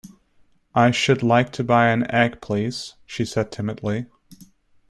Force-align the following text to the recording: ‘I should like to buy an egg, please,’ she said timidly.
‘I 0.73 0.89
should 0.89 1.21
like 1.21 1.51
to 1.51 1.63
buy 1.63 1.89
an 1.89 2.09
egg, 2.09 2.41
please,’ 2.41 2.95
she 3.05 3.23
said 3.23 3.51
timidly. 3.51 4.07